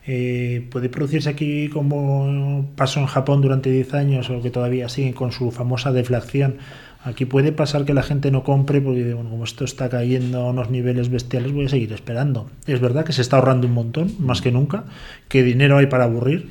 [0.07, 5.13] Eh, ¿Puede producirse aquí como pasó en Japón durante 10 años o que todavía siguen
[5.13, 6.57] con su famosa deflación?
[7.03, 10.51] Aquí puede pasar que la gente no compre porque, bueno, como esto está cayendo a
[10.51, 12.51] unos niveles bestiales, voy a seguir esperando.
[12.67, 14.85] Es verdad que se está ahorrando un montón, más que nunca,
[15.29, 16.51] que dinero hay para aburrir,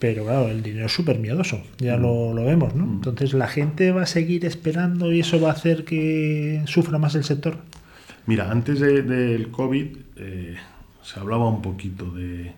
[0.00, 2.84] pero claro, el dinero es súper miedoso, ya lo, lo, vemos, ¿no?
[2.84, 7.14] Entonces la gente va a seguir esperando y eso va a hacer que sufra más
[7.14, 7.58] el sector.
[8.26, 10.56] Mira, antes del COVID eh,
[11.02, 12.52] se hablaba un poquito de,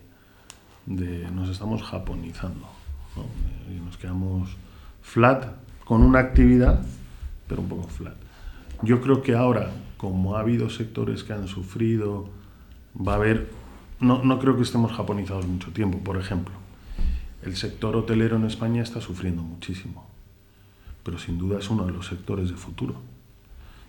[0.87, 2.67] de nos estamos japonizando,
[3.15, 3.25] ¿no?
[3.75, 4.57] y nos quedamos
[5.03, 5.45] flat
[5.85, 6.83] con una actividad
[7.51, 8.15] pero un poco flat.
[8.83, 12.31] Yo creo que ahora, como ha habido sectores que han sufrido,
[12.97, 13.51] va a haber,
[13.99, 15.99] no, no creo que estemos japonizados mucho tiempo.
[15.99, 16.55] Por ejemplo,
[17.43, 20.07] el sector hotelero en España está sufriendo muchísimo,
[21.03, 22.95] pero sin duda es uno de los sectores de futuro.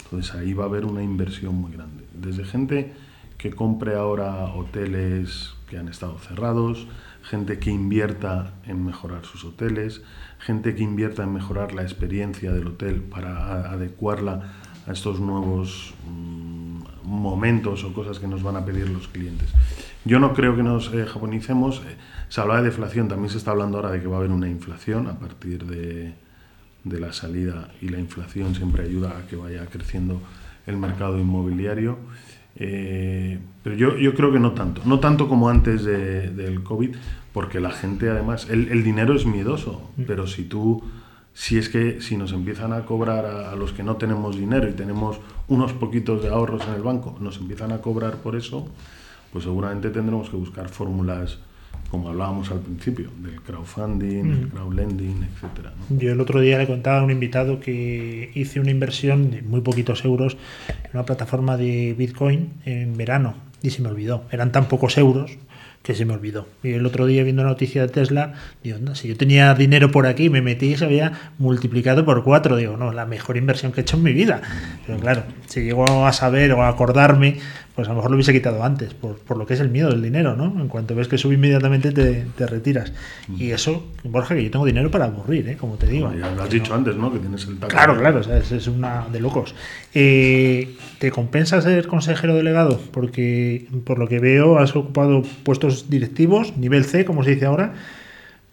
[0.06, 2.04] Entonces ahí va a haber una inversión muy grande.
[2.14, 2.94] Desde gente
[3.38, 6.88] que compre ahora hoteles que han estado cerrados,
[7.22, 10.02] gente que invierta en mejorar sus hoteles,
[10.42, 14.54] gente que invierta en mejorar la experiencia del hotel para adecuarla
[14.88, 19.50] a estos nuevos mm, momentos o cosas que nos van a pedir los clientes.
[20.04, 21.84] Yo no creo que nos eh, japonicemos.
[21.86, 21.96] Eh,
[22.30, 24.50] se habla de deflación, también se está hablando ahora de que va a haber una
[24.50, 26.16] inflación a partir de,
[26.84, 30.22] de la salida y la inflación siempre ayuda a que vaya creciendo
[30.66, 32.00] el mercado inmobiliario.
[32.56, 36.96] Eh, pero yo, yo, creo que no tanto, no tanto como antes de, del COVID,
[37.34, 40.04] porque la gente además, el, el dinero es miedoso, mm.
[40.04, 40.84] pero si tú
[41.34, 44.74] si es que si nos empiezan a cobrar a, los que no tenemos dinero y
[44.74, 48.68] tenemos unos poquitos de ahorros en el banco, nos empiezan a cobrar por eso,
[49.32, 51.40] pues seguramente tendremos que buscar fórmulas
[51.92, 55.68] como hablábamos al principio, del crowdfunding, el crowdlending, etc.
[55.90, 59.60] Yo el otro día le contaba a un invitado que hice una inversión de muy
[59.60, 60.38] poquitos euros
[60.70, 64.24] en una plataforma de Bitcoin en verano y se me olvidó.
[64.32, 65.38] Eran tan pocos euros
[65.84, 66.48] que se me olvidó.
[66.64, 69.92] Y el otro día viendo la noticia de Tesla, digo, no, si yo tenía dinero
[69.92, 72.56] por aquí, me metí y se había multiplicado por cuatro.
[72.56, 74.42] Digo, no, la mejor inversión que he hecho en mi vida.
[74.86, 77.40] Pero claro, si llego a saber o a acordarme,
[77.76, 79.90] pues a lo mejor lo hubiese quitado antes, por, por, lo que es el miedo
[79.90, 80.62] del dinero, ¿no?
[80.62, 82.92] En cuanto ves que sube inmediatamente te, te retiras.
[83.28, 83.42] Mm.
[83.42, 85.58] Y eso, Borja, que yo tengo dinero para aburrir, ¿eh?
[85.58, 86.14] Como te digo.
[86.14, 87.12] ya lo has dicho antes, ¿no?
[87.12, 89.56] Que tienes el Claro, claro, es, es, una de locos.
[89.94, 92.80] Eh, ¿Te compensa ser consejero delegado?
[92.92, 97.74] Porque por lo que veo has ocupado puestos directivos, nivel C, como se dice ahora,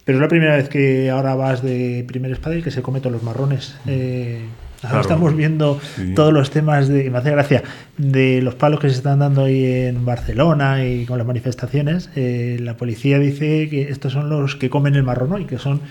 [0.03, 2.99] pero es la primera vez que ahora vas de primer espada y que se come
[2.99, 3.75] todos los marrones.
[3.85, 3.89] Mm.
[3.89, 4.39] Eh,
[4.81, 5.79] Ahora estamos viendo
[6.15, 7.63] todos los temas de, me hace gracia,
[7.97, 12.09] de los palos que se están dando ahí en Barcelona y con las manifestaciones.
[12.15, 15.81] Eh, la policía dice que estos son los que comen el marrón y que son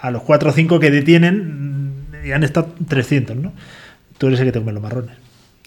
[0.00, 1.92] a los 4 o 5 que detienen
[2.24, 3.52] y han estado 300, ¿no?
[4.22, 5.16] Tú eres el que te come los marrones.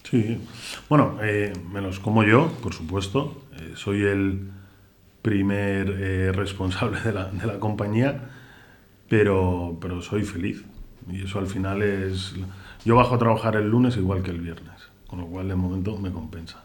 [0.09, 0.39] Sí,
[0.87, 3.43] bueno, eh, me los como yo, por supuesto.
[3.59, 4.49] Eh, soy el
[5.21, 8.29] primer responsable de la, de la compañía,
[9.09, 10.63] pero, pero soy feliz.
[11.11, 12.33] Y eso al final es
[12.85, 15.97] yo bajo a trabajar el lunes igual que el viernes, con lo cual de momento
[15.97, 16.63] me compensa.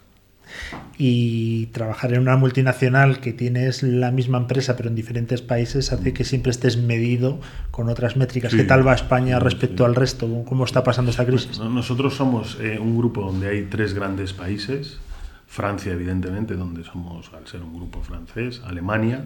[0.99, 6.13] Y trabajar en una multinacional que tienes la misma empresa pero en diferentes países hace
[6.13, 8.55] que siempre estés medido con otras métricas.
[8.55, 10.45] ¿Qué tal va España respecto al resto?
[10.47, 11.59] ¿Cómo está pasando esta crisis?
[11.59, 14.99] Nosotros somos eh, un grupo donde hay tres grandes países.
[15.47, 19.25] Francia, evidentemente, donde somos, al ser un grupo francés, Alemania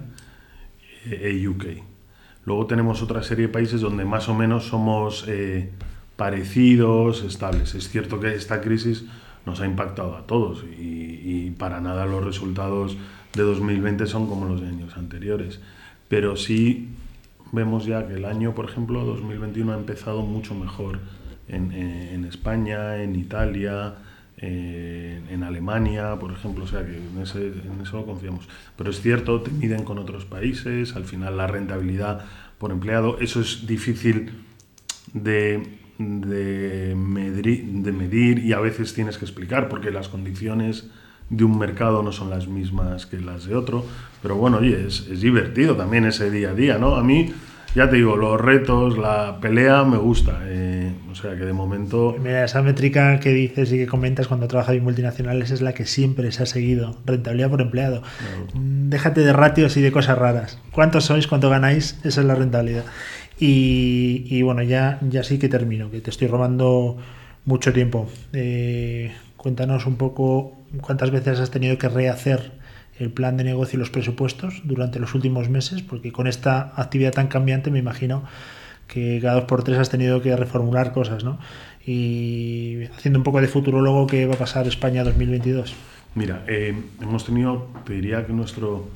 [1.04, 1.64] e eh, UK.
[2.46, 5.70] Luego tenemos otra serie de países donde más o menos somos eh,
[6.16, 7.74] parecidos, estables.
[7.74, 9.04] Es cierto que esta crisis
[9.46, 12.96] nos ha impactado a todos y, para nada los resultados
[13.34, 15.60] de 2020 son como los de años anteriores.
[16.08, 16.88] Pero sí
[17.52, 20.98] vemos ya que el año, por ejemplo, 2021 ha empezado mucho mejor
[21.48, 23.94] en, España, en Italia,
[24.38, 28.48] en Alemania, por ejemplo, o sea que en, en eso confiamos.
[28.76, 32.24] Pero es cierto, te miden con otros países, al final la rentabilidad
[32.58, 34.32] por empleado, eso es difícil
[35.12, 40.90] de de medir, de medir y a veces tienes que explicar porque las condiciones
[41.30, 43.84] de un mercado no son las mismas que las de otro.
[44.22, 46.96] Pero bueno, oye, es, es, divertido también ese día a día, ¿no?
[46.96, 47.32] A mí,
[47.74, 50.40] ya te digo, los retos, la pelea me gusta.
[50.44, 52.16] Eh, o sea que de momento...
[52.20, 55.86] Mira, esa métrica que dices y que comentas cuando trabajas en multinacionales es la que
[55.86, 56.96] siempre se ha seguido.
[57.06, 58.02] Rentabilidad por empleado.
[58.54, 60.58] Déjate de ratios y de cosas raras.
[60.72, 61.26] ¿Cuántos sois?
[61.26, 62.00] ¿Cuánto ganáis?
[62.04, 62.84] Esa es la rentabilidad.
[63.38, 66.96] Y, bueno, ya, ya sí que termino, que te estoy robando
[67.44, 68.08] mucho tiempo.
[68.32, 72.52] Eh, cuéntanos un poco cuántas veces has tenido que rehacer
[72.98, 77.12] el plan de negocio y los presupuestos durante los últimos meses, porque con esta actividad
[77.12, 78.22] tan cambiante me imagino
[78.86, 81.38] que cada dos por tres has tenido que reformular cosas, ¿no?
[81.86, 85.74] Y haciendo un poco de futurólogo, ¿qué va a pasar España 2022?
[86.14, 88.88] Mira, eh, hemos tenido, te diría que nuestro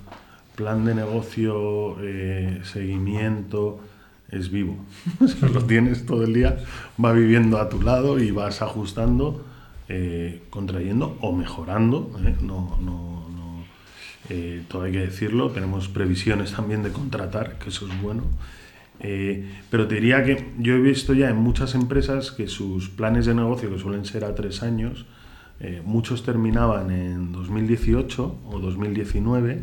[0.55, 3.81] plan de negocio, eh, seguimiento,
[4.31, 4.77] es vivo.
[5.53, 6.59] lo tienes todo el día,
[7.03, 9.45] va viviendo a tu lado y vas ajustando,
[9.89, 12.11] eh, contrayendo o mejorando.
[12.25, 12.35] ¿eh?
[12.43, 13.65] No, no, no
[14.29, 15.51] eh, todo hay que decirlo.
[15.51, 18.25] Tenemos previsiones también de contratar, que eso es bueno.
[19.71, 23.35] pero te diría que yo he visto ya en muchas empresas que sus planes de
[23.35, 25.07] negocio, que suelen ser a tres años,
[25.85, 29.63] muchos terminaban en 2018 o 2019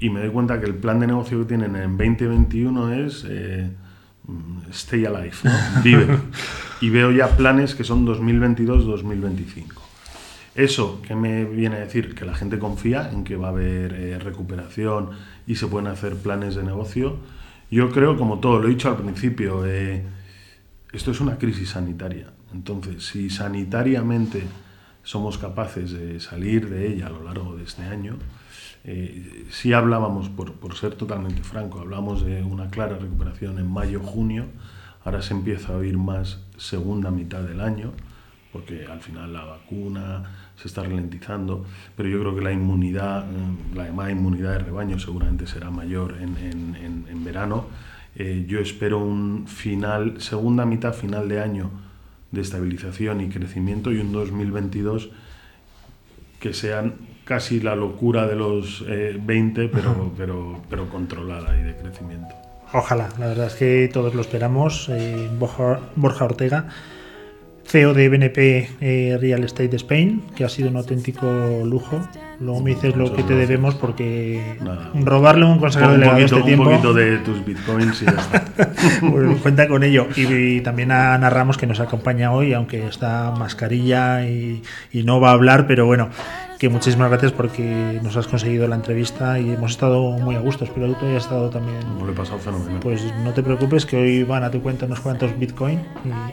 [0.00, 3.70] y me doy cuenta que el plan de negocio que tienen en 2021 es eh,
[4.72, 5.36] stay alive,
[5.84, 6.18] vive.
[6.80, 9.66] y veo ya planes que son 2022-2025.
[10.54, 13.92] Eso que me viene a decir que la gente confía en que va a haber
[13.92, 15.10] eh, recuperación
[15.46, 17.18] y se pueden hacer planes de negocio.
[17.70, 20.02] Yo creo, como todo, lo he dicho al principio, eh,
[20.92, 22.32] esto es una crisis sanitaria.
[22.52, 24.42] Entonces, si sanitariamente
[25.02, 28.16] somos capaces de salir de ella a lo largo de este año,
[28.84, 34.46] eh, si hablábamos, por, por, ser totalmente franco, hablamos de una clara recuperación en mayo-junio,
[35.04, 37.92] ahora se empieza a oír más segunda mitad del año,
[38.52, 41.64] porque al final la vacuna se está ralentizando,
[41.96, 46.16] pero yo creo que la inmunidad, mm, la llamada inmunidad de rebaño seguramente será mayor
[46.20, 47.66] en, en, en, verano.
[48.16, 51.70] Eh, yo espero un final, segunda mitad, final de año
[52.32, 55.10] de estabilización y crecimiento y un 2022
[56.40, 56.94] que sean
[57.30, 62.34] casi la locura de los 20, eh, pero, pero, pero controlada y de crecimiento.
[62.72, 64.88] Ojalá, la verdad es que todos lo esperamos.
[64.88, 66.66] Eh, Borja, Borja Ortega
[67.70, 71.24] CEO de BNP eh, Real Estate Spain, que ha sido un auténtico
[71.64, 72.00] lujo.
[72.40, 74.56] Luego me dices lo que te debemos porque
[75.04, 76.64] robarle un consejero delegado poquito, este tiempo.
[76.64, 78.44] un poquito de tus bitcoins y ya está.
[79.00, 80.08] Pues cuenta con ello.
[80.16, 80.22] Y,
[80.56, 85.20] y también a Ana Ramos que nos acompaña hoy, aunque está mascarilla y, y no
[85.20, 86.08] va a hablar, pero bueno,
[86.60, 90.64] que muchísimas gracias porque nos has conseguido la entrevista y hemos estado muy a gusto.
[90.64, 91.78] Espero que tú hayas estado también.
[91.96, 92.80] Me lo he pasado fenomenal.
[92.80, 95.80] Pues no te preocupes que hoy van a tu cuenta unos cuantos Bitcoin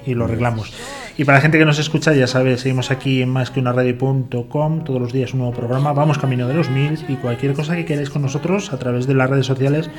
[0.06, 0.74] y, y lo arreglamos.
[1.18, 3.72] Y para la gente que nos escucha, ya sabes, seguimos aquí en más que una
[3.72, 7.78] radio.com, todos los días un nuevo programa, vamos camino de los mil y cualquier cosa
[7.78, 9.90] que queráis con nosotros a través de las redes sociales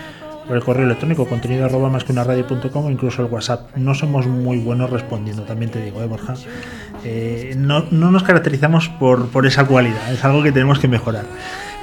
[0.49, 3.77] por el correo electrónico, contenido arroba más que una radio.com o incluso el WhatsApp.
[3.77, 6.35] No somos muy buenos respondiendo, también te digo, ¿eh, Borja?
[7.05, 11.27] Eh, no, no nos caracterizamos por, por esa cualidad, es algo que tenemos que mejorar.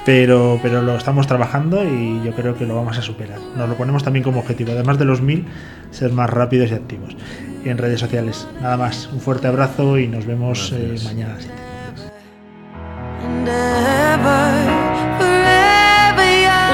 [0.04, 3.40] Pero, pero lo estamos trabajando y yo creo que lo vamos a superar.
[3.56, 5.46] Nos lo ponemos también como objetivo, además de los mil,
[5.90, 7.16] ser más rápidos y activos
[7.64, 8.46] en redes sociales.
[8.60, 11.36] Nada más, un fuerte abrazo y nos vemos eh, mañana.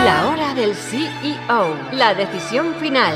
[0.05, 1.41] La hora del CEO.
[1.55, 3.12] Oh, la decisión final.